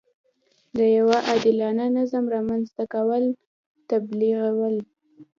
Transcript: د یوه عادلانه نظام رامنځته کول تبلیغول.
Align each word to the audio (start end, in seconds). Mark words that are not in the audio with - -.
د 0.77 0.79
یوه 0.97 1.17
عادلانه 1.29 1.85
نظام 1.97 2.25
رامنځته 2.35 2.83
کول 2.95 3.23
تبلیغول. 3.89 4.75